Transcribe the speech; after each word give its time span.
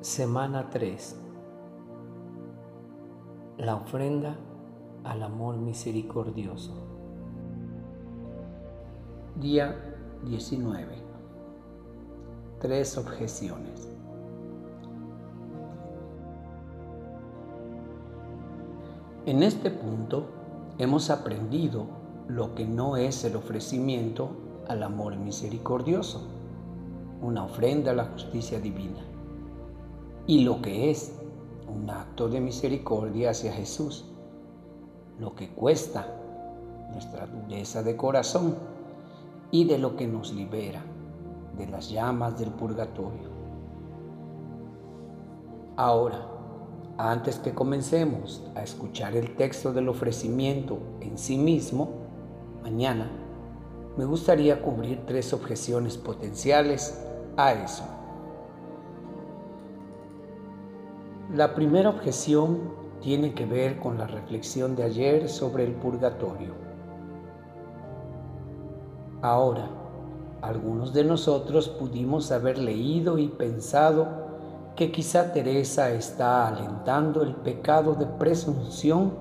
Semana 0.00 0.70
3. 0.70 1.16
La 3.56 3.74
ofrenda 3.74 4.36
al 5.02 5.24
amor 5.24 5.56
misericordioso. 5.56 6.72
Día 9.40 9.74
19. 10.24 11.02
Tres 12.60 12.96
objeciones. 12.96 13.88
En 19.26 19.42
este 19.42 19.72
punto 19.72 20.26
hemos 20.78 21.10
aprendido 21.10 21.86
lo 22.28 22.54
que 22.54 22.66
no 22.66 22.96
es 22.96 23.24
el 23.24 23.34
ofrecimiento 23.34 24.30
al 24.68 24.84
amor 24.84 25.16
misericordioso, 25.16 26.22
una 27.20 27.42
ofrenda 27.42 27.90
a 27.90 27.94
la 27.94 28.04
justicia 28.04 28.60
divina 28.60 29.17
y 30.28 30.40
lo 30.40 30.60
que 30.60 30.90
es 30.90 31.14
un 31.74 31.88
acto 31.88 32.28
de 32.28 32.40
misericordia 32.40 33.30
hacia 33.30 33.50
Jesús, 33.50 34.04
lo 35.18 35.34
que 35.34 35.48
cuesta 35.48 36.06
nuestra 36.92 37.26
dureza 37.26 37.82
de 37.82 37.96
corazón 37.96 38.54
y 39.50 39.64
de 39.64 39.78
lo 39.78 39.96
que 39.96 40.06
nos 40.06 40.34
libera 40.34 40.84
de 41.56 41.66
las 41.66 41.88
llamas 41.88 42.38
del 42.38 42.50
purgatorio. 42.50 43.30
Ahora, 45.76 46.28
antes 46.98 47.38
que 47.38 47.54
comencemos 47.54 48.42
a 48.54 48.62
escuchar 48.62 49.16
el 49.16 49.34
texto 49.34 49.72
del 49.72 49.88
ofrecimiento 49.88 50.78
en 51.00 51.16
sí 51.16 51.38
mismo, 51.38 51.88
mañana, 52.62 53.10
me 53.96 54.04
gustaría 54.04 54.60
cubrir 54.60 55.06
tres 55.06 55.32
objeciones 55.32 55.96
potenciales 55.96 57.02
a 57.38 57.54
eso. 57.54 57.97
La 61.34 61.54
primera 61.54 61.90
objeción 61.90 62.72
tiene 63.02 63.34
que 63.34 63.44
ver 63.44 63.78
con 63.80 63.98
la 63.98 64.06
reflexión 64.06 64.74
de 64.74 64.84
ayer 64.84 65.28
sobre 65.28 65.64
el 65.64 65.72
purgatorio. 65.72 66.54
Ahora, 69.20 69.68
algunos 70.40 70.94
de 70.94 71.04
nosotros 71.04 71.68
pudimos 71.68 72.32
haber 72.32 72.56
leído 72.56 73.18
y 73.18 73.28
pensado 73.28 74.08
que 74.74 74.90
quizá 74.90 75.34
Teresa 75.34 75.90
está 75.90 76.48
alentando 76.48 77.22
el 77.22 77.34
pecado 77.34 77.94
de 77.94 78.06
presunción 78.06 79.12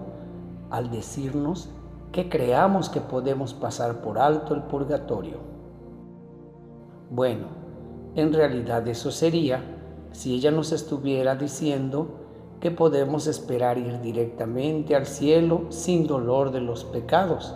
al 0.70 0.90
decirnos 0.90 1.72
que 2.14 2.30
creamos 2.30 2.90
que 2.90 3.02
podemos 3.02 3.54
pasar 3.54 4.02
por 4.02 4.18
alto 4.18 4.54
el 4.54 4.64
purgatorio. 4.64 5.40
Bueno, 7.10 7.48
en 8.16 8.32
realidad 8.32 8.88
eso 8.88 9.12
sería 9.12 9.77
si 10.12 10.34
ella 10.34 10.52
nos 10.52 10.72
estuviera 10.72 11.36
diciendo 11.36 12.08
que 12.60 12.72
podemos 12.72 13.28
esperar 13.28 13.78
ir 13.78 14.02
directamente 14.02 14.96
al 14.96 15.06
cielo 15.06 15.66
sin 15.70 16.08
dolor 16.08 16.52
de 16.52 16.62
los 16.62 16.84
pecados 16.86 17.56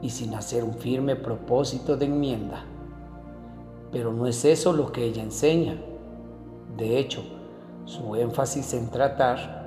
y 0.00 0.10
sin 0.10 0.34
hacer 0.34 0.62
un 0.62 0.74
firme 0.74 1.16
propósito 1.16 1.96
de 1.96 2.06
enmienda. 2.06 2.64
Pero 3.90 4.12
no 4.12 4.26
es 4.26 4.44
eso 4.44 4.72
lo 4.72 4.92
que 4.92 5.04
ella 5.04 5.22
enseña. 5.22 5.76
De 6.76 6.98
hecho, 6.98 7.22
su 7.84 8.14
énfasis 8.14 8.74
en 8.74 8.90
tratar 8.90 9.66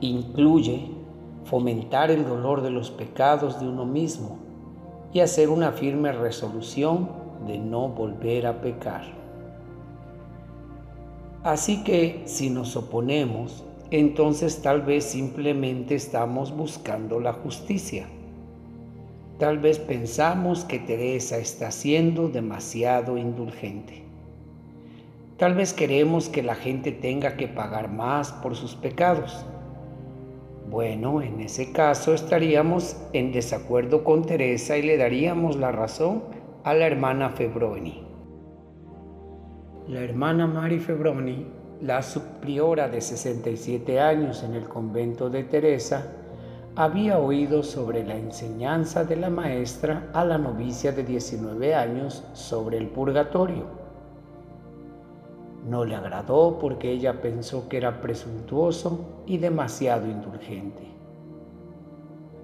incluye 0.00 0.90
fomentar 1.44 2.10
el 2.10 2.26
dolor 2.26 2.62
de 2.62 2.70
los 2.70 2.90
pecados 2.90 3.60
de 3.60 3.68
uno 3.68 3.84
mismo 3.84 4.38
y 5.12 5.20
hacer 5.20 5.48
una 5.48 5.72
firme 5.72 6.12
resolución 6.12 7.08
de 7.46 7.58
no 7.58 7.88
volver 7.88 8.46
a 8.46 8.60
pecar. 8.60 9.02
Así 11.44 11.84
que 11.84 12.22
si 12.24 12.50
nos 12.50 12.76
oponemos, 12.76 13.64
entonces 13.90 14.60
tal 14.60 14.82
vez 14.82 15.04
simplemente 15.04 15.94
estamos 15.94 16.54
buscando 16.54 17.20
la 17.20 17.32
justicia. 17.32 18.06
Tal 19.38 19.58
vez 19.58 19.78
pensamos 19.78 20.64
que 20.64 20.80
Teresa 20.80 21.38
está 21.38 21.70
siendo 21.70 22.28
demasiado 22.28 23.16
indulgente. 23.16 24.02
Tal 25.36 25.54
vez 25.54 25.72
queremos 25.72 26.28
que 26.28 26.42
la 26.42 26.56
gente 26.56 26.90
tenga 26.90 27.36
que 27.36 27.46
pagar 27.46 27.88
más 27.88 28.32
por 28.32 28.56
sus 28.56 28.74
pecados. 28.74 29.46
Bueno, 30.68 31.22
en 31.22 31.40
ese 31.40 31.70
caso 31.70 32.12
estaríamos 32.12 32.96
en 33.12 33.30
desacuerdo 33.30 34.02
con 34.02 34.26
Teresa 34.26 34.76
y 34.76 34.82
le 34.82 34.96
daríamos 34.96 35.54
la 35.54 35.70
razón 35.70 36.24
a 36.64 36.74
la 36.74 36.88
hermana 36.88 37.30
Febroni. 37.30 38.07
La 39.88 40.00
hermana 40.00 40.46
Mari 40.46 40.80
Febroni, 40.80 41.46
la 41.80 42.02
subpriora 42.02 42.88
de 42.88 43.00
67 43.00 43.98
años 43.98 44.42
en 44.42 44.52
el 44.52 44.68
convento 44.68 45.30
de 45.30 45.44
Teresa, 45.44 46.12
había 46.76 47.18
oído 47.18 47.62
sobre 47.62 48.04
la 48.04 48.14
enseñanza 48.14 49.04
de 49.04 49.16
la 49.16 49.30
maestra 49.30 50.10
a 50.12 50.26
la 50.26 50.36
novicia 50.36 50.92
de 50.92 51.04
19 51.04 51.74
años 51.74 52.22
sobre 52.34 52.76
el 52.76 52.88
purgatorio. 52.88 53.64
No 55.66 55.86
le 55.86 55.94
agradó 55.94 56.58
porque 56.60 56.92
ella 56.92 57.22
pensó 57.22 57.66
que 57.70 57.78
era 57.78 58.02
presuntuoso 58.02 59.22
y 59.24 59.38
demasiado 59.38 60.06
indulgente. 60.06 60.82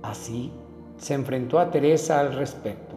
Así 0.01 0.51
se 0.97 1.13
enfrentó 1.13 1.59
a 1.59 1.71
Teresa 1.71 2.21
al 2.21 2.35
respecto. 2.35 2.94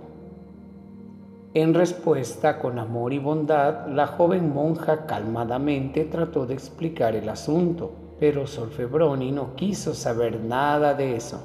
En 1.58 1.74
respuesta, 1.74 2.60
con 2.60 2.78
amor 2.78 3.14
y 3.14 3.18
bondad, 3.18 3.88
la 3.88 4.06
joven 4.06 4.54
monja 4.54 5.08
calmadamente 5.08 6.06
trató 6.06 6.46
de 6.46 6.54
explicar 6.54 7.16
el 7.16 7.28
asunto, 7.30 7.94
pero 8.20 8.46
Solfebroni 8.46 9.32
no 9.32 9.56
quiso 9.56 9.96
saber 9.96 10.40
nada 10.40 10.94
de 10.94 11.16
eso. 11.16 11.42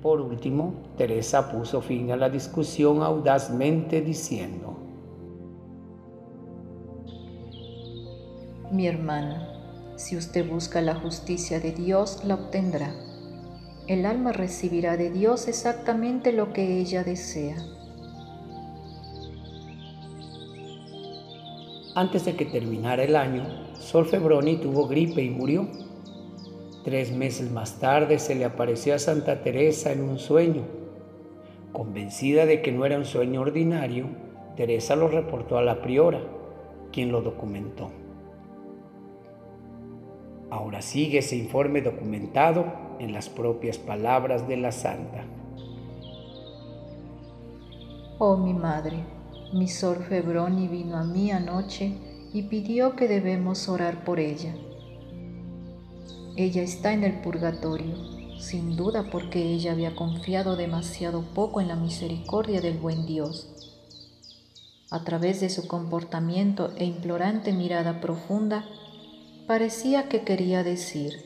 Por 0.00 0.22
último, 0.22 0.72
Teresa 0.96 1.52
puso 1.52 1.82
fin 1.82 2.10
a 2.12 2.16
la 2.16 2.30
discusión 2.30 3.02
audazmente 3.02 4.00
diciendo, 4.00 4.78
Mi 8.72 8.86
hermana, 8.86 9.92
si 9.96 10.16
usted 10.16 10.48
busca 10.48 10.80
la 10.80 10.94
justicia 10.94 11.60
de 11.60 11.72
Dios, 11.72 12.24
la 12.24 12.36
obtendrá. 12.36 12.94
El 13.86 14.06
alma 14.06 14.32
recibirá 14.32 14.96
de 14.96 15.10
Dios 15.10 15.46
exactamente 15.46 16.32
lo 16.32 16.54
que 16.54 16.78
ella 16.78 17.04
desea. 17.04 17.58
Antes 22.00 22.24
de 22.24 22.34
que 22.34 22.46
terminara 22.46 23.04
el 23.04 23.14
año, 23.14 23.44
Sol 23.74 24.06
Febroni 24.06 24.56
tuvo 24.56 24.88
gripe 24.88 25.22
y 25.22 25.28
murió. 25.28 25.68
Tres 26.82 27.12
meses 27.12 27.50
más 27.52 27.78
tarde 27.78 28.18
se 28.18 28.34
le 28.34 28.46
apareció 28.46 28.94
a 28.94 28.98
Santa 28.98 29.42
Teresa 29.42 29.92
en 29.92 30.04
un 30.04 30.18
sueño. 30.18 30.62
Convencida 31.74 32.46
de 32.46 32.62
que 32.62 32.72
no 32.72 32.86
era 32.86 32.96
un 32.96 33.04
sueño 33.04 33.42
ordinario, 33.42 34.06
Teresa 34.56 34.96
lo 34.96 35.08
reportó 35.08 35.58
a 35.58 35.62
la 35.62 35.82
priora, 35.82 36.22
quien 36.90 37.12
lo 37.12 37.20
documentó. 37.20 37.90
Ahora 40.48 40.80
sigue 40.80 41.18
ese 41.18 41.36
informe 41.36 41.82
documentado 41.82 42.64
en 42.98 43.12
las 43.12 43.28
propias 43.28 43.76
palabras 43.76 44.48
de 44.48 44.56
la 44.56 44.72
santa. 44.72 45.26
Oh 48.18 48.38
mi 48.38 48.54
madre, 48.54 49.04
mi 49.52 49.66
Sor 49.66 50.04
Febroni 50.04 50.68
vino 50.68 50.96
a 50.96 51.04
mí 51.04 51.30
anoche 51.30 51.92
y 52.32 52.42
pidió 52.42 52.94
que 52.94 53.08
debemos 53.08 53.68
orar 53.68 54.04
por 54.04 54.20
ella. 54.20 54.54
Ella 56.36 56.62
está 56.62 56.92
en 56.92 57.02
el 57.02 57.20
purgatorio, 57.20 57.96
sin 58.38 58.76
duda 58.76 59.10
porque 59.10 59.42
ella 59.42 59.72
había 59.72 59.96
confiado 59.96 60.56
demasiado 60.56 61.22
poco 61.34 61.60
en 61.60 61.68
la 61.68 61.76
misericordia 61.76 62.60
del 62.60 62.78
buen 62.78 63.06
Dios. 63.06 63.48
A 64.90 65.04
través 65.04 65.40
de 65.40 65.50
su 65.50 65.66
comportamiento 65.66 66.72
e 66.76 66.84
implorante 66.84 67.52
mirada 67.52 68.00
profunda, 68.00 68.64
parecía 69.46 70.08
que 70.08 70.22
quería 70.22 70.62
decir, 70.62 71.24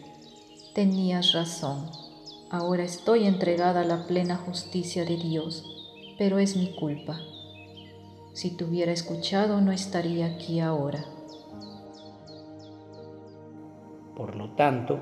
tenías 0.75 1.33
razón, 1.33 1.91
ahora 2.51 2.85
estoy 2.85 3.27
entregada 3.27 3.83
a 3.83 3.85
la 3.85 4.07
plena 4.07 4.37
justicia 4.37 5.05
de 5.05 5.17
Dios, 5.17 5.65
pero 6.19 6.39
es 6.39 6.57
mi 6.57 6.75
culpa. 6.75 7.21
Si 8.35 8.57
te 8.57 8.65
hubiera 8.65 8.91
escuchado 8.91 9.61
no 9.61 9.71
estaría 9.71 10.27
aquí 10.27 10.59
ahora. 10.59 11.05
Por 14.17 14.35
lo 14.35 14.51
tanto, 14.57 14.99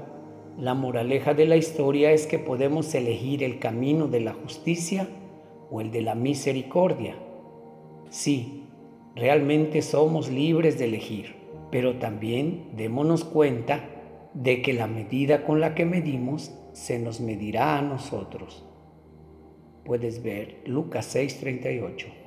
la 0.58 0.74
moraleja 0.74 1.32
de 1.32 1.46
la 1.46 1.56
historia 1.56 2.12
es 2.12 2.26
que 2.26 2.38
podemos 2.38 2.94
elegir 2.94 3.42
el 3.42 3.58
camino 3.58 4.06
de 4.06 4.20
la 4.20 4.34
justicia 4.34 5.08
o 5.70 5.80
el 5.80 5.90
de 5.90 6.02
la 6.02 6.14
misericordia. 6.14 7.16
Sí, 8.10 8.64
realmente 9.16 9.80
somos 9.80 10.30
libres 10.30 10.78
de 10.78 10.84
elegir, 10.84 11.34
pero 11.70 11.98
también 11.98 12.72
démonos 12.76 13.24
cuenta 13.24 13.88
de 14.34 14.60
que 14.60 14.74
la 14.74 14.86
medida 14.86 15.46
con 15.46 15.58
la 15.58 15.74
que 15.74 15.86
medimos 15.86 16.52
se 16.74 16.98
nos 16.98 17.22
medirá 17.22 17.78
a 17.78 17.82
nosotros. 17.82 18.62
Puedes 19.86 20.22
ver 20.22 20.60
Lucas 20.66 21.06
6:38. 21.16 22.21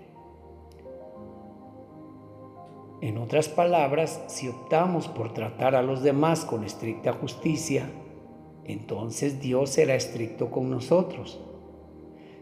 En 3.05 3.19
otras 3.19 3.49
palabras, 3.49 4.19
si 4.25 4.47
optamos 4.47 5.07
por 5.07 5.31
tratar 5.31 5.75
a 5.75 5.83
los 5.83 6.01
demás 6.01 6.43
con 6.43 6.63
estricta 6.63 7.13
justicia, 7.13 7.87
entonces 8.63 9.39
Dios 9.39 9.69
será 9.69 9.93
estricto 9.93 10.49
con 10.49 10.71
nosotros. 10.71 11.39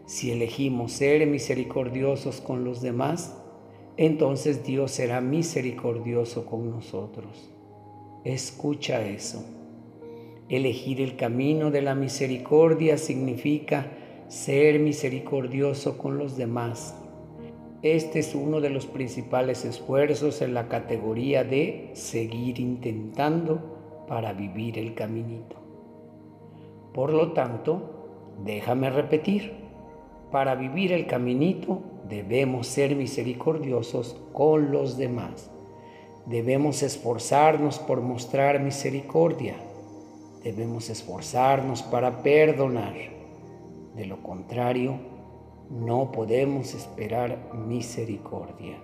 Si 0.06 0.30
elegimos 0.30 0.92
ser 0.92 1.26
misericordiosos 1.26 2.40
con 2.40 2.64
los 2.64 2.80
demás, 2.80 3.36
entonces 3.98 4.64
Dios 4.64 4.90
será 4.90 5.20
misericordioso 5.20 6.46
con 6.46 6.70
nosotros. 6.70 7.50
Escucha 8.24 9.04
eso. 9.04 9.44
Elegir 10.48 11.02
el 11.02 11.16
camino 11.16 11.70
de 11.70 11.82
la 11.82 11.94
misericordia 11.94 12.96
significa 12.96 13.90
ser 14.28 14.78
misericordioso 14.78 15.98
con 15.98 16.16
los 16.16 16.38
demás. 16.38 16.94
Este 17.84 18.20
es 18.20 18.34
uno 18.34 18.62
de 18.62 18.70
los 18.70 18.86
principales 18.86 19.66
esfuerzos 19.66 20.40
en 20.40 20.54
la 20.54 20.68
categoría 20.68 21.44
de 21.44 21.90
seguir 21.92 22.58
intentando 22.58 24.06
para 24.08 24.32
vivir 24.32 24.78
el 24.78 24.94
caminito. 24.94 25.56
Por 26.94 27.12
lo 27.12 27.32
tanto, 27.32 28.32
déjame 28.42 28.88
repetir, 28.88 29.52
para 30.32 30.54
vivir 30.54 30.92
el 30.92 31.06
caminito 31.06 31.82
debemos 32.08 32.68
ser 32.68 32.96
misericordiosos 32.96 34.16
con 34.32 34.72
los 34.72 34.96
demás. 34.96 35.50
Debemos 36.24 36.82
esforzarnos 36.82 37.78
por 37.80 38.00
mostrar 38.00 38.60
misericordia. 38.60 39.56
Debemos 40.42 40.88
esforzarnos 40.88 41.82
para 41.82 42.22
perdonar. 42.22 42.94
De 43.94 44.06
lo 44.06 44.22
contrario, 44.22 45.12
no 45.70 46.12
podemos 46.12 46.74
esperar 46.74 47.52
misericordia. 47.66 48.78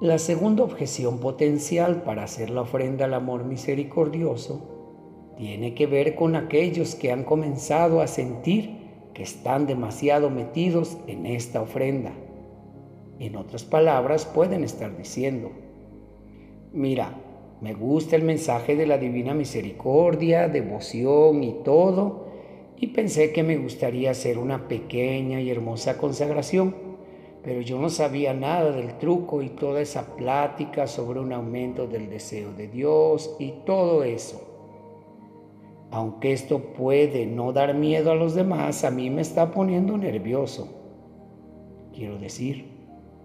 La 0.00 0.18
segunda 0.18 0.62
objeción 0.64 1.18
potencial 1.18 2.02
para 2.02 2.22
hacer 2.24 2.48
la 2.48 2.62
ofrenda 2.62 3.04
al 3.04 3.14
amor 3.14 3.44
misericordioso 3.44 5.34
tiene 5.36 5.74
que 5.74 5.86
ver 5.86 6.14
con 6.14 6.36
aquellos 6.36 6.94
que 6.94 7.12
han 7.12 7.24
comenzado 7.24 8.00
a 8.00 8.06
sentir 8.06 8.78
que 9.12 9.22
están 9.22 9.66
demasiado 9.66 10.30
metidos 10.30 10.96
en 11.06 11.26
esta 11.26 11.60
ofrenda. 11.60 12.12
En 13.18 13.36
otras 13.36 13.64
palabras, 13.64 14.24
pueden 14.24 14.64
estar 14.64 14.96
diciendo, 14.96 15.50
mira, 16.72 17.14
me 17.60 17.74
gusta 17.74 18.16
el 18.16 18.22
mensaje 18.22 18.76
de 18.76 18.86
la 18.86 18.96
divina 18.96 19.34
misericordia, 19.34 20.48
devoción 20.48 21.44
y 21.44 21.52
todo, 21.62 22.29
y 22.80 22.86
pensé 22.86 23.30
que 23.32 23.42
me 23.42 23.58
gustaría 23.58 24.10
hacer 24.10 24.38
una 24.38 24.66
pequeña 24.66 25.38
y 25.42 25.50
hermosa 25.50 25.98
consagración, 25.98 26.74
pero 27.42 27.60
yo 27.60 27.78
no 27.78 27.90
sabía 27.90 28.32
nada 28.32 28.72
del 28.72 28.96
truco 28.96 29.42
y 29.42 29.50
toda 29.50 29.82
esa 29.82 30.16
plática 30.16 30.86
sobre 30.86 31.20
un 31.20 31.34
aumento 31.34 31.86
del 31.86 32.08
deseo 32.08 32.54
de 32.54 32.68
Dios 32.68 33.36
y 33.38 33.52
todo 33.66 34.02
eso. 34.02 34.46
Aunque 35.90 36.32
esto 36.32 36.72
puede 36.72 37.26
no 37.26 37.52
dar 37.52 37.74
miedo 37.74 38.12
a 38.12 38.14
los 38.14 38.34
demás, 38.34 38.82
a 38.84 38.90
mí 38.90 39.10
me 39.10 39.20
está 39.20 39.50
poniendo 39.50 39.98
nervioso. 39.98 40.68
Quiero 41.94 42.18
decir, 42.18 42.64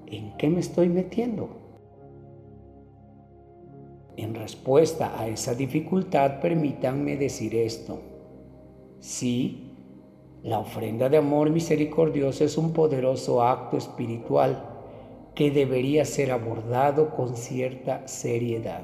¿en 0.08 0.36
qué 0.36 0.50
me 0.50 0.60
estoy 0.60 0.90
metiendo? 0.90 1.48
En 4.18 4.36
respuesta 4.36 5.18
a 5.18 5.30
esa 5.30 5.56
dificultad, 5.56 6.42
permítanme 6.42 7.16
decir 7.16 7.56
esto. 7.56 8.15
Sí, 9.06 9.70
la 10.42 10.58
ofrenda 10.58 11.10
de 11.10 11.18
amor 11.18 11.52
misericordioso 11.52 12.44
es 12.44 12.58
un 12.58 12.74
poderoso 12.74 13.44
acto 13.44 13.78
espiritual 13.78 14.68
que 15.36 15.52
debería 15.52 16.06
ser 16.06 16.32
abordado 16.32 17.12
con 17.16 17.38
cierta 17.38 18.08
seriedad. 18.08 18.82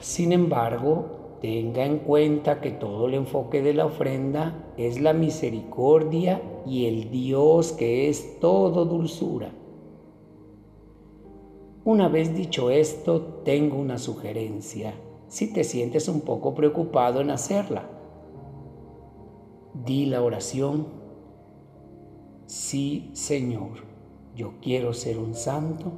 Sin 0.00 0.32
embargo, 0.32 1.26
Tenga 1.40 1.84
en 1.84 1.98
cuenta 1.98 2.60
que 2.62 2.70
todo 2.70 3.06
el 3.06 3.14
enfoque 3.14 3.60
de 3.60 3.74
la 3.74 3.84
ofrenda 3.84 4.72
es 4.78 5.00
la 5.00 5.12
misericordia 5.12 6.40
y 6.66 6.86
el 6.86 7.10
Dios 7.10 7.72
que 7.72 8.08
es 8.08 8.40
todo 8.40 8.86
dulzura. 8.86 9.50
Una 11.84 12.08
vez 12.08 12.34
dicho 12.34 12.70
esto, 12.70 13.42
tengo 13.44 13.76
una 13.76 13.98
sugerencia, 13.98 14.94
si 15.28 15.52
te 15.52 15.62
sientes 15.62 16.08
un 16.08 16.22
poco 16.22 16.54
preocupado 16.54 17.20
en 17.20 17.30
hacerla. 17.30 17.95
Di 19.84 20.06
la 20.06 20.22
oración, 20.22 20.86
sí 22.46 23.10
Señor, 23.12 23.84
yo 24.34 24.54
quiero 24.62 24.94
ser 24.94 25.18
un 25.18 25.34
santo, 25.34 25.92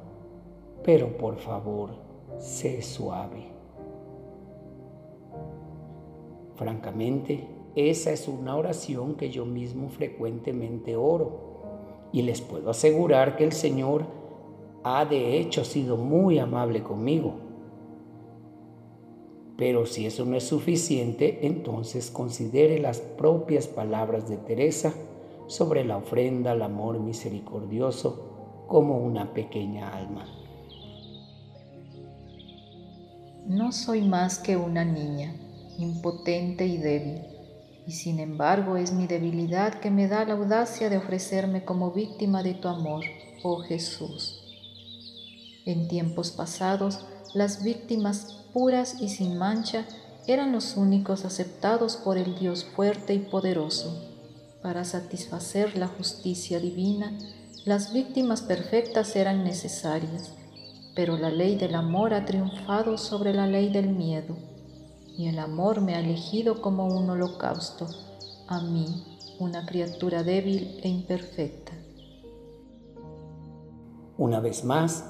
pero 0.83 1.17
por 1.17 1.37
favor, 1.37 1.91
sé 2.39 2.83
suave. 2.83 3.47
Francamente, 6.57 7.47
esa 7.77 8.11
es 8.11 8.27
una 8.27 8.57
oración 8.57 9.15
que 9.15 9.31
yo 9.31 9.47
mismo 9.47 9.89
frecuentemente 9.89 10.97
oro 10.97 12.09
y 12.13 12.23
les 12.23 12.41
puedo 12.41 12.71
asegurar 12.71 13.37
que 13.37 13.45
el 13.45 13.53
Señor 13.53 14.07
ha 14.83 15.05
de 15.05 15.39
hecho 15.39 15.65
sido 15.65 15.97
muy 15.97 16.39
amable 16.39 16.83
conmigo. 16.83 17.48
Pero 19.59 19.87
si 19.87 20.07
eso 20.07 20.25
no 20.25 20.37
es 20.37 20.45
suficiente, 20.45 21.41
entonces 21.43 22.13
considere 22.13 22.79
las 22.79 23.01
propias 23.01 23.67
palabras 23.67 24.29
de 24.29 24.37
Teresa 24.37 24.95
sobre 25.49 25.85
la 25.85 25.97
ofrenda 25.97 26.53
al 26.53 26.63
amor 26.63 27.01
misericordioso 27.01 28.65
como 28.69 28.99
una 28.99 29.35
pequeña 29.35 29.89
alma. 29.89 30.27
No 33.49 33.73
soy 33.73 34.03
más 34.03 34.39
que 34.39 34.57
una 34.57 34.85
niña 34.85 35.35
impotente 35.79 36.65
y 36.67 36.77
débil, 36.77 37.23
y 37.85 37.93
sin 37.93 38.21
embargo 38.21 38.77
es 38.77 38.93
mi 38.93 39.09
debilidad 39.09 39.81
que 39.81 39.91
me 39.91 40.07
da 40.07 40.25
la 40.25 40.35
audacia 40.35 40.89
de 40.89 40.99
ofrecerme 40.99 41.65
como 41.65 41.91
víctima 41.91 42.45
de 42.45 42.55
tu 42.55 42.69
amor, 42.69 43.03
oh 43.43 43.59
Jesús. 43.63 44.41
En 45.67 45.89
tiempos 45.89 46.31
pasados, 46.31 47.07
las 47.35 47.65
víctimas 47.65 48.38
puras 48.53 49.00
y 49.00 49.09
sin 49.09 49.39
mancha 49.39 49.85
eran 50.27 50.53
los 50.53 50.77
únicos 50.77 51.25
aceptados 51.25 51.97
por 51.97 52.19
el 52.19 52.39
Dios 52.39 52.65
fuerte 52.65 53.15
y 53.15 53.19
poderoso. 53.21 54.05
Para 54.62 54.85
satisfacer 54.85 55.77
la 55.79 55.89
justicia 55.89 56.61
divina, 56.61 57.17
las 57.65 57.93
víctimas 57.93 58.43
perfectas 58.43 59.17
eran 59.17 59.45
necesarias, 59.45 60.33
pero 60.95 61.17
la 61.17 61.31
ley 61.31 61.57
del 61.57 61.75
amor 61.75 62.12
ha 62.12 62.25
triunfado 62.25 62.99
sobre 62.99 63.33
la 63.33 63.47
ley 63.47 63.71
del 63.71 63.88
miedo 63.88 64.37
y 65.17 65.28
el 65.28 65.38
amor 65.38 65.81
me 65.81 65.95
ha 65.95 66.00
elegido 66.00 66.62
como 66.62 66.87
un 66.87 67.11
holocausto, 67.11 67.88
a 68.47 68.61
mí, 68.61 69.05
una 69.38 69.67
criatura 69.67 70.23
débil 70.23 70.78
e 70.83 70.88
imperfecta. 70.88 71.73
Una 74.17 74.40
vez 74.40 74.64
más, 74.64 75.05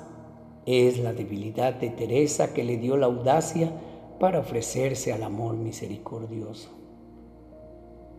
es 0.69 0.99
la 0.99 1.13
debilidad 1.13 1.75
de 1.75 1.91
Teresa 1.91 2.53
que 2.53 2.65
le 2.65 2.77
dio 2.77 2.97
la 2.97 3.07
audacia 3.07 3.73
para 4.21 4.41
ofrecerse 4.41 5.13
al 5.13 5.23
amor 5.23 5.57
misericordioso. 5.57 6.71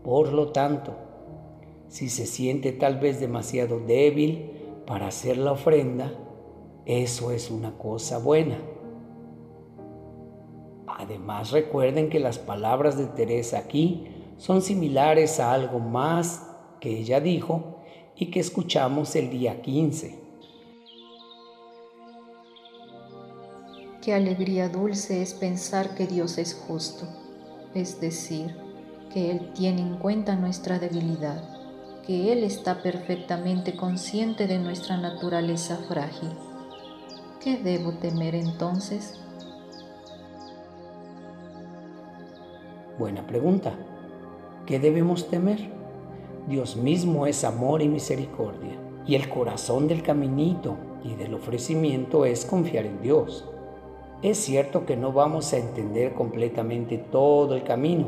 Por 0.03 0.33
lo 0.33 0.51
tanto, 0.51 0.95
si 1.87 2.09
se 2.09 2.25
siente 2.25 2.71
tal 2.71 2.99
vez 2.99 3.19
demasiado 3.19 3.79
débil 3.79 4.51
para 4.85 5.07
hacer 5.07 5.37
la 5.37 5.51
ofrenda, 5.51 6.13
eso 6.85 7.31
es 7.31 7.51
una 7.51 7.77
cosa 7.77 8.17
buena 8.17 8.57
Además 10.99 11.51
recuerden 11.51 12.09
que 12.09 12.19
las 12.19 12.39
palabras 12.39 12.97
de 12.97 13.05
Teresa 13.05 13.59
aquí 13.59 14.07
son 14.37 14.61
similares 14.61 15.39
a 15.39 15.53
algo 15.53 15.79
más 15.79 16.45
que 16.81 16.99
ella 16.99 17.21
dijo 17.21 17.77
y 18.17 18.25
que 18.31 18.41
escuchamos 18.41 19.15
el 19.15 19.29
día 19.29 19.61
15. 19.61 20.18
Qué 24.09 24.15
alegría 24.15 24.69
dulce 24.69 25.21
es 25.21 25.35
pensar 25.35 25.93
que 25.93 26.07
Dios 26.07 26.39
es 26.39 26.55
justo, 26.55 27.05
es 27.75 28.01
decir, 28.01 28.55
que 29.13 29.29
Él 29.29 29.51
tiene 29.53 29.81
en 29.81 29.97
cuenta 29.97 30.35
nuestra 30.35 30.79
debilidad, 30.79 31.43
que 32.07 32.31
Él 32.31 32.43
está 32.43 32.81
perfectamente 32.81 33.75
consciente 33.75 34.47
de 34.47 34.57
nuestra 34.57 34.97
naturaleza 34.97 35.77
frágil. 35.87 36.31
¿Qué 37.39 37.57
debo 37.57 37.91
temer 37.99 38.33
entonces? 38.33 39.21
Buena 42.97 43.27
pregunta. 43.27 43.75
¿Qué 44.65 44.79
debemos 44.79 45.29
temer? 45.29 45.69
Dios 46.47 46.77
mismo 46.77 47.27
es 47.27 47.43
amor 47.43 47.83
y 47.83 47.87
misericordia. 47.87 48.75
Y 49.05 49.13
el 49.13 49.29
corazón 49.29 49.87
del 49.87 50.01
caminito 50.01 50.77
y 51.03 51.13
del 51.13 51.35
ofrecimiento 51.35 52.25
es 52.25 52.43
confiar 52.43 52.87
en 52.87 53.03
Dios. 53.03 53.45
Es 54.21 54.38
cierto 54.38 54.85
que 54.85 54.97
no 54.97 55.13
vamos 55.13 55.53
a 55.53 55.57
entender 55.57 56.13
completamente 56.13 56.97
todo 56.97 57.55
el 57.55 57.63
camino. 57.63 58.07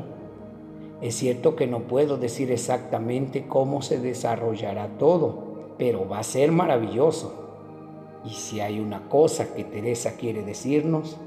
Es 0.99 1.15
cierto 1.15 1.55
que 1.55 1.67
no 1.67 1.83
puedo 1.83 2.17
decir 2.17 2.51
exactamente 2.51 3.47
cómo 3.47 3.81
se 3.81 3.97
desarrollará 3.97 4.97
todo, 4.97 5.73
pero 5.77 6.07
va 6.09 6.19
a 6.19 6.23
ser 6.23 6.51
maravilloso. 6.51 7.33
Y 8.25 8.31
si 8.31 8.59
hay 8.59 8.79
una 8.79 9.07
cosa 9.07 9.53
que 9.55 9.63
Teresa 9.63 10.17
quiere 10.17 10.43
decirnos, 10.43 11.17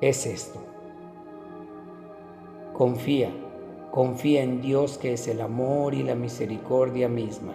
es 0.00 0.26
esto. 0.26 0.60
Confía, 2.72 3.30
confía 3.92 4.42
en 4.42 4.60
Dios 4.60 4.98
que 4.98 5.12
es 5.12 5.28
el 5.28 5.40
amor 5.40 5.94
y 5.94 6.02
la 6.02 6.16
misericordia 6.16 7.08
misma. 7.08 7.52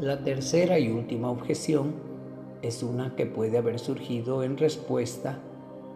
La 0.00 0.24
tercera 0.24 0.80
y 0.80 0.90
última 0.90 1.30
objeción 1.30 2.13
es 2.66 2.82
una 2.82 3.14
que 3.14 3.26
puede 3.26 3.58
haber 3.58 3.78
surgido 3.78 4.42
en 4.42 4.56
respuesta 4.56 5.38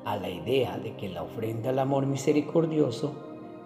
a 0.04 0.16
la 0.16 0.28
idea 0.28 0.78
de 0.78 0.96
que 0.96 1.08
la 1.08 1.22
ofrenda 1.22 1.70
al 1.70 1.78
amor 1.78 2.06
misericordioso 2.06 3.14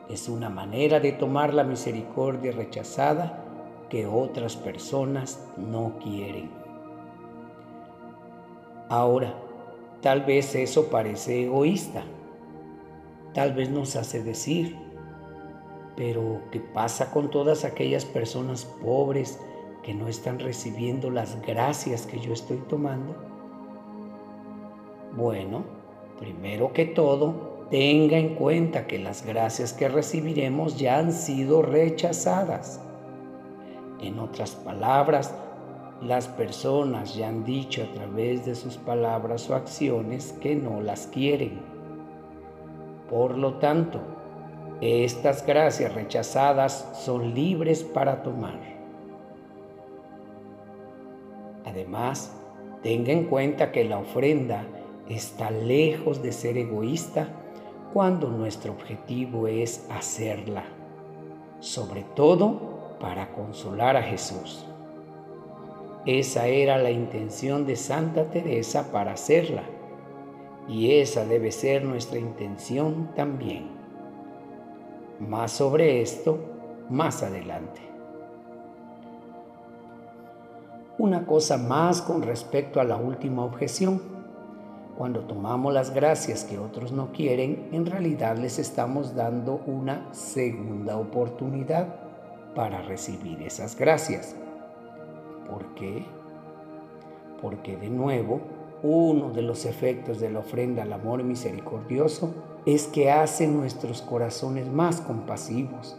es 0.09 0.28
una 0.28 0.49
manera 0.49 1.00
de 1.00 1.12
tomar 1.12 1.52
la 1.52 1.64
misericordia 1.64 2.52
rechazada 2.52 3.44
que 3.88 4.06
otras 4.06 4.56
personas 4.56 5.44
no 5.56 5.99
quieren. 6.02 6.50
Ahora, 8.88 9.35
tal 10.00 10.23
vez 10.23 10.54
eso 10.54 10.88
parece 10.88 11.44
egoísta, 11.44 12.04
tal 13.35 13.52
vez 13.52 13.71
nos 13.71 13.97
hace 13.97 14.23
decir, 14.23 14.76
pero 15.97 16.42
¿qué 16.50 16.61
pasa 16.61 17.11
con 17.11 17.30
todas 17.30 17.64
aquellas 17.64 18.04
personas 18.04 18.64
pobres 18.64 19.40
que 19.83 19.95
no 19.95 20.09
están 20.09 20.39
recibiendo 20.39 21.11
las 21.11 21.41
gracias 21.43 22.07
que 22.07 22.21
yo 22.21 22.33
estoy 22.33 22.59
tomando? 22.69 23.15
Bueno, 25.17 25.65
primero 26.19 26.73
que 26.73 26.87
todo, 26.87 27.67
tenga 27.71 28.19
en 28.19 28.35
cuenta 28.35 28.87
que 28.87 28.99
las 28.99 29.25
gracias 29.25 29.73
que 29.73 29.89
recibiremos 29.89 30.79
ya 30.79 30.99
han 30.99 31.12
sido 31.12 31.62
rechazadas. 31.62 32.81
En 34.01 34.19
otras 34.19 34.55
palabras, 34.55 35.35
las 36.03 36.29
personas 36.29 37.15
ya 37.15 37.29
han 37.29 37.45
dicho 37.45 37.83
a 37.83 37.95
través 37.95 38.45
de 38.45 38.55
sus 38.55 38.77
palabras 38.77 39.49
o 39.49 39.55
acciones 39.55 40.33
que 40.41 40.57
no 40.57 40.81
las 40.81 41.07
quieren. 41.07 41.61
Por 43.09 43.39
lo 43.39 43.55
tanto, 43.55 44.01
estas 44.81 45.47
gracias 45.47 45.95
rechazadas 45.95 46.91
son 47.05 47.35
libres 47.35 47.85
para 47.85 48.23
tomar. 48.23 48.72
Además, 51.73 52.31
tenga 52.83 53.12
en 53.12 53.25
cuenta 53.25 53.73
que 53.73 53.85
la 53.85 53.99
ofrenda 53.99 54.67
está 55.09 55.50
lejos 55.50 56.23
de 56.23 56.33
ser 56.33 56.59
egoísta 56.59 57.29
cuando 57.95 58.29
nuestro 58.29 58.73
objetivo 58.73 59.49
es 59.49 59.87
hacerla, 59.91 60.64
sobre 61.61 62.02
todo 62.14 62.97
para 63.00 63.33
consolar 63.33 63.97
a 63.97 64.02
Jesús. 64.02 64.67
Esa 66.05 66.47
era 66.47 66.76
la 66.76 66.91
intención 66.91 67.64
de 67.67 67.76
Santa 67.76 68.31
Teresa 68.31 68.93
para 68.93 69.12
hacerla 69.12 69.62
y 70.69 70.97
esa 70.97 71.25
debe 71.25 71.52
ser 71.52 71.85
nuestra 71.85 72.19
intención 72.19 73.12
también. 73.17 73.71
Más 75.21 75.52
sobre 75.52 76.02
esto 76.02 76.38
más 76.91 77.23
adelante. 77.23 77.91
Una 80.99 81.25
cosa 81.25 81.56
más 81.56 82.02
con 82.02 82.20
respecto 82.20 82.78
a 82.78 82.84
la 82.84 82.96
última 82.96 83.44
objeción. 83.44 84.02
Cuando 84.99 85.20
tomamos 85.20 85.72
las 85.72 85.94
gracias 85.94 86.44
que 86.44 86.58
otros 86.58 86.92
no 86.92 87.12
quieren, 87.12 87.70
en 87.72 87.87
realidad 87.87 88.37
les 88.37 88.58
estamos 88.58 89.14
dando 89.14 89.62
una 89.66 90.12
segunda 90.12 90.99
oportunidad 90.99 91.96
para 92.54 92.82
recibir 92.82 93.40
esas 93.40 93.75
gracias. 93.75 94.37
¿Por 95.49 95.75
qué? 95.75 96.04
Porque 97.40 97.75
de 97.78 97.88
nuevo, 97.88 98.42
uno 98.82 99.30
de 99.30 99.40
los 99.40 99.64
efectos 99.64 100.20
de 100.20 100.30
la 100.30 100.40
ofrenda 100.40 100.82
al 100.82 100.92
amor 100.92 101.25
misericordioso 101.25 102.34
es 102.66 102.87
que 102.87 103.11
hace 103.11 103.46
nuestros 103.46 104.02
corazones 104.02 104.70
más 104.70 105.00
compasivos. 105.00 105.96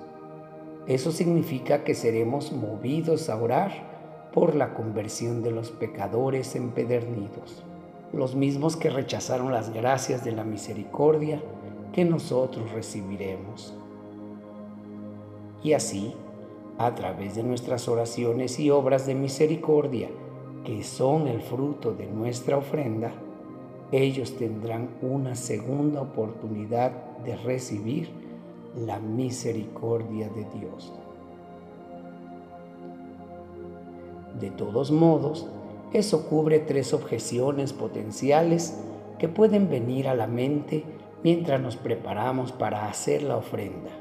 Eso 0.86 1.12
significa 1.12 1.84
que 1.84 1.96
seremos 1.96 2.52
movidos 2.52 3.30
a 3.30 3.38
orar 3.42 3.93
por 4.34 4.56
la 4.56 4.74
conversión 4.74 5.44
de 5.44 5.52
los 5.52 5.70
pecadores 5.70 6.56
empedernidos, 6.56 7.64
los 8.12 8.36
mismos 8.36 8.76
que 8.76 8.90
rechazaron 8.90 9.52
las 9.52 9.72
gracias 9.72 10.24
de 10.26 10.32
la 10.32 10.44
misericordia 10.44 11.42
que 11.94 12.04
nosotros 12.04 12.72
recibiremos. 12.72 13.76
Y 15.64 15.74
así, 15.74 16.14
a 16.78 16.96
través 16.96 17.36
de 17.36 17.44
nuestras 17.44 17.88
oraciones 17.88 18.60
y 18.60 18.72
obras 18.72 19.06
de 19.06 19.16
misericordia, 19.16 20.10
que 20.66 20.84
son 20.84 21.28
el 21.28 21.42
fruto 21.42 21.94
de 21.94 22.08
nuestra 22.08 22.58
ofrenda, 22.58 23.12
ellos 23.92 24.36
tendrán 24.38 24.90
una 25.02 25.36
segunda 25.36 26.02
oportunidad 26.02 26.92
de 27.24 27.36
recibir 27.36 28.10
la 28.76 29.00
misericordia 29.00 30.30
de 30.30 30.46
Dios. 30.60 30.92
De 34.40 34.50
todos 34.50 34.92
modos, 34.92 35.48
eso 35.94 36.28
cubre 36.28 36.60
tres 36.60 36.94
objeciones 36.94 37.72
potenciales 37.72 38.80
que 39.20 39.30
pueden 39.30 39.70
venir 39.70 40.08
a 40.08 40.16
la 40.16 40.28
mente 40.28 40.84
mientras 41.24 41.62
nos 41.62 41.76
preparamos 41.78 42.52
para 42.52 42.88
hacer 42.88 43.24
la 43.24 43.38
ofrenda. 43.38 43.92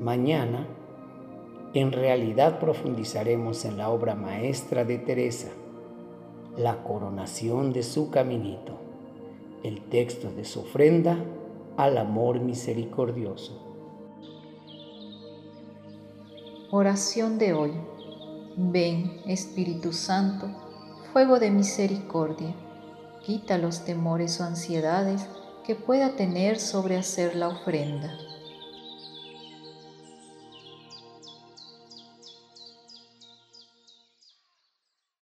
Mañana, 0.00 0.66
en 1.72 1.92
realidad 1.92 2.60
profundizaremos 2.60 3.64
en 3.64 3.78
la 3.78 3.90
obra 3.90 4.14
maestra 4.14 4.84
de 4.84 4.98
Teresa, 4.98 5.48
la 6.56 6.84
coronación 6.84 7.72
de 7.72 7.82
su 7.82 8.10
caminito, 8.10 8.74
el 9.62 9.80
texto 9.82 10.30
de 10.30 10.44
su 10.44 10.60
ofrenda 10.60 11.18
al 11.76 11.98
amor 11.98 12.38
misericordioso. 12.38 13.60
Oración 16.70 17.38
de 17.38 17.54
hoy. 17.54 17.72
Ven, 18.56 19.20
Espíritu 19.26 19.92
Santo, 19.92 20.48
fuego 21.12 21.40
de 21.40 21.50
misericordia, 21.50 22.54
quita 23.26 23.58
los 23.58 23.84
temores 23.84 24.40
o 24.40 24.44
ansiedades 24.44 25.26
que 25.64 25.74
pueda 25.74 26.14
tener 26.14 26.60
sobre 26.60 26.96
hacer 26.96 27.34
la 27.34 27.48
ofrenda. 27.48 28.16